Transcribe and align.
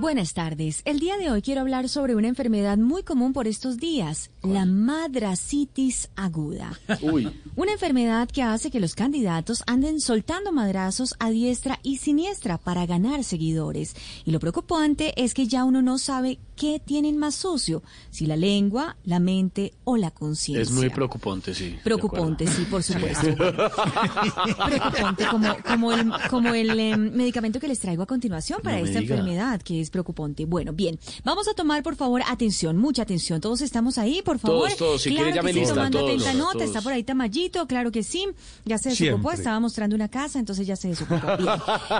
Buenas 0.00 0.32
tardes. 0.32 0.82
El 0.84 1.00
día 1.00 1.16
de 1.16 1.28
hoy 1.28 1.42
quiero 1.42 1.60
hablar 1.60 1.88
sobre 1.88 2.14
una 2.14 2.28
enfermedad 2.28 2.78
muy 2.78 3.02
común 3.02 3.32
por 3.32 3.48
estos 3.48 3.78
días, 3.78 4.30
la 4.44 4.64
madracitis 4.64 6.08
aguda. 6.14 6.78
Uy. 7.02 7.28
Una 7.56 7.72
enfermedad 7.72 8.28
que 8.28 8.44
hace 8.44 8.70
que 8.70 8.78
los 8.78 8.94
candidatos 8.94 9.64
anden 9.66 10.00
soltando 10.00 10.52
madrazos 10.52 11.16
a 11.18 11.30
diestra 11.30 11.80
y 11.82 11.96
siniestra 11.96 12.58
para 12.58 12.86
ganar 12.86 13.24
seguidores. 13.24 13.96
Y 14.24 14.30
lo 14.30 14.38
preocupante 14.38 15.14
es 15.16 15.34
que 15.34 15.48
ya 15.48 15.64
uno 15.64 15.82
no 15.82 15.98
sabe 15.98 16.38
qué 16.54 16.80
tienen 16.84 17.18
más 17.18 17.34
sucio, 17.34 17.82
si 18.10 18.26
la 18.26 18.36
lengua, 18.36 18.96
la 19.04 19.18
mente 19.18 19.74
o 19.82 19.96
la 19.96 20.12
conciencia. 20.12 20.62
Es 20.62 20.70
muy 20.70 20.90
preocupante, 20.90 21.54
sí. 21.54 21.76
Preocupante, 21.82 22.46
sí, 22.46 22.64
por 22.70 22.84
supuesto. 22.84 23.34
preocupante, 24.66 25.26
como, 25.28 25.56
como 25.66 25.92
el, 25.92 26.12
como 26.30 26.54
el 26.54 26.78
eh, 26.78 26.96
medicamento 26.96 27.58
que 27.58 27.66
les 27.66 27.80
traigo 27.80 28.04
a 28.04 28.06
continuación 28.06 28.60
para 28.62 28.78
No 28.78 28.86
esta 28.86 29.00
enfermedad, 29.00 29.60
que 29.62 29.80
es 29.80 29.87
preocupante. 29.90 30.44
Bueno, 30.44 30.72
bien, 30.72 30.98
vamos 31.24 31.48
a 31.48 31.54
tomar, 31.54 31.82
por 31.82 31.96
favor, 31.96 32.22
atención, 32.28 32.76
mucha 32.76 33.02
atención. 33.02 33.40
Todos 33.40 33.60
estamos 33.60 33.98
ahí, 33.98 34.22
por 34.22 34.38
favor. 34.38 34.66
Todos, 34.68 34.76
todos, 34.76 35.02
si 35.02 35.10
claro 35.10 35.30
quiere, 35.32 35.46
que 35.46 35.52
sí, 35.52 35.58
lista, 35.60 35.74
tomando 35.74 35.98
todos, 36.00 36.10
atenta 36.12 36.34
nota. 36.34 36.52
todos. 36.52 36.64
Está 36.66 36.80
por 36.82 36.92
ahí 36.92 37.02
Tamayito, 37.04 37.66
claro 37.66 37.90
que 37.92 38.02
sí. 38.02 38.26
Ya 38.64 38.78
se 38.78 38.90
desocupó, 38.90 39.28
Siempre. 39.28 39.34
estaba 39.38 39.60
mostrando 39.60 39.96
una 39.96 40.08
casa, 40.08 40.38
entonces 40.38 40.66
ya 40.66 40.76
se 40.76 40.88
desocupó. 40.88 41.26
Bien. 41.38 41.48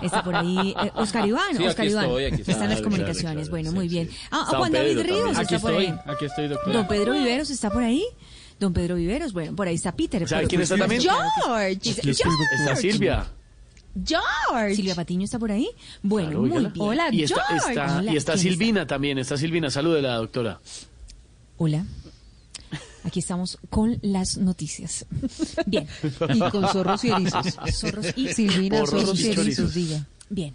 Está 0.03 0.23
por 0.25 0.35
ahí 0.37 0.75
eh, 0.83 0.91
Oscar 0.97 1.27
Iván, 1.27 1.57
Sí, 1.57 1.67
Oscar 1.67 1.87
Iván. 1.87 2.05
estoy, 2.07 2.25
aquí 2.25 2.35
estoy. 2.41 2.53
Está 2.53 2.65
en 2.65 2.71
las 2.71 2.81
comunicaciones. 2.83 3.49
claro, 3.49 3.51
bueno, 3.51 3.71
sí, 3.71 3.77
muy 3.77 3.89
bien. 3.89 4.11
Ah, 4.31 4.47
San 4.51 4.59
Juan 4.61 4.73
David 4.73 4.89
Pedro 4.97 5.03
Ríos 5.03 5.19
también. 5.25 5.37
Aquí 5.47 5.55
está 5.55 5.61
por 5.61 5.71
estoy, 5.73 5.87
ahí. 5.87 5.99
aquí 6.15 6.25
estoy, 6.25 6.49
doctora. 6.49 6.77
Don 6.79 6.89
Pedro 6.89 7.13
Viveros 7.15 7.51
está 7.51 7.71
por 7.71 7.83
ahí. 7.83 8.05
Don 8.61 8.73
Pedro 8.73 8.97
Viveros, 8.97 9.33
bueno, 9.33 9.55
por 9.55 9.69
ahí 9.69 9.77
está 9.77 9.95
Peter. 9.95 10.29
¿Sabe 10.29 10.47
quién 10.49 10.61
está 10.63 10.77
también? 10.77 11.01
George. 11.01 11.23
Doctora. 11.37 11.69
Está 11.71 12.77
Silvia. 12.77 13.27
George. 14.05 14.77
Silvia 14.77 14.95
Patiño 14.95 15.25
está 15.25 15.39
por 15.39 15.51
ahí. 15.53 15.69
Bueno, 16.03 16.29
Claro, 16.29 16.41
muy 16.41 16.51
bien. 16.51 16.73
Hola, 16.79 17.09
Y 17.13 17.23
está, 17.25 17.43
George. 17.47 17.69
está- 17.71 17.99
Hola, 17.99 18.13
y 18.13 18.17
está 18.17 18.33
¿quién 18.35 18.43
Silvina 18.43 18.87
también. 18.87 19.19
Está 19.19 19.37
Silvina. 19.37 19.71
Salúdela, 19.71 20.15
doctora. 20.17 20.61
Hola. 21.57 21.85
Aquí 23.05 23.21
estamos 23.21 23.59
con 23.71 23.99
las 24.03 24.37
noticias. 24.37 25.07
Bien. 25.67 25.87
Y 26.35 26.39
con 26.51 26.69
zorros 26.69 27.05
y 27.05 27.11
erizos. 27.11 27.47
Zorros 27.73 28.07
y 28.17 28.29
Silvina, 28.35 28.81
Porros 28.81 29.01
zorros 29.03 29.21
y 29.21 29.27
y 29.29 29.31
erizos, 29.31 29.75
diga. 29.75 30.07
Bien. 30.29 30.55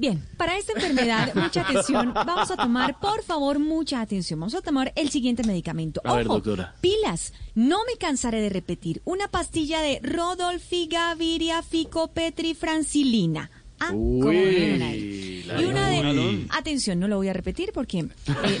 Bien, 0.00 0.26
para 0.38 0.56
esta 0.56 0.72
enfermedad, 0.72 1.34
mucha 1.34 1.60
atención. 1.60 2.14
Vamos 2.14 2.50
a 2.50 2.56
tomar, 2.56 2.98
por 3.00 3.22
favor, 3.22 3.58
mucha 3.58 4.00
atención. 4.00 4.40
Vamos 4.40 4.54
a 4.54 4.62
tomar 4.62 4.94
el 4.96 5.10
siguiente 5.10 5.44
medicamento. 5.44 6.00
A 6.04 6.14
ver, 6.14 6.26
Ojo, 6.26 6.36
doctora. 6.36 6.74
Pilas. 6.80 7.34
No 7.54 7.84
me 7.84 7.98
cansaré 7.98 8.40
de 8.40 8.48
repetir. 8.48 9.02
Una 9.04 9.28
pastilla 9.28 9.82
de 9.82 10.00
Rodolfigaviria 10.02 11.62
ficopetrifrancilina. 11.62 13.50
Ah, 13.52 13.59
¿cómo 13.59 13.59
ahí? 13.80 13.94
Uy. 13.96 14.78
la 14.78 15.60
Y 15.60 15.64
una 15.64 15.88
de... 15.88 16.46
Atención, 16.50 16.98
no 17.00 17.08
lo 17.08 17.16
voy 17.16 17.28
a 17.28 17.32
repetir 17.32 17.72
porque 17.72 17.98
eh, 17.98 18.08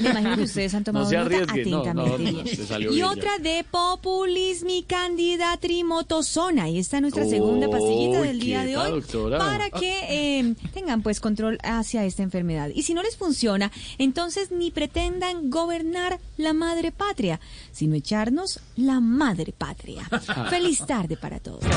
me 0.00 0.10
imagino 0.10 0.36
que 0.36 0.42
ustedes 0.42 0.74
han 0.74 0.84
tomado 0.84 1.10
No 1.10 1.24
nota 1.24 1.52
atentamente 1.52 2.32
no, 2.32 2.78
y 2.78 2.86
bien 2.86 2.96
ya. 2.96 3.08
otra 3.08 3.38
de 3.38 3.64
populismi 3.70 4.82
candida 4.84 5.56
trimotosona. 5.56 6.64
Ahí 6.64 6.78
está 6.78 7.00
nuestra 7.00 7.26
segunda 7.26 7.68
pastillita 7.68 8.22
del 8.22 8.40
día 8.40 8.62
¿qué 8.62 8.68
de 8.70 8.76
hoy 8.76 8.90
doctora? 8.92 9.38
para 9.38 9.70
que 9.70 10.00
eh, 10.08 10.54
tengan 10.72 11.02
pues 11.02 11.20
control 11.20 11.58
hacia 11.62 12.04
esta 12.04 12.22
enfermedad. 12.22 12.70
Y 12.74 12.82
si 12.82 12.94
no 12.94 13.02
les 13.02 13.16
funciona, 13.16 13.70
entonces 13.98 14.50
ni 14.50 14.70
pretendan 14.70 15.50
gobernar 15.50 16.18
la 16.36 16.52
madre 16.52 16.92
patria, 16.92 17.40
sino 17.72 17.94
echarnos 17.94 18.60
la 18.76 19.00
madre 19.00 19.52
patria. 19.56 20.08
Feliz 20.50 20.84
tarde 20.86 21.16
para 21.16 21.38
todos. 21.40 21.60
Feliz 21.60 21.74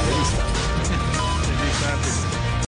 tarde. 1.82 2.43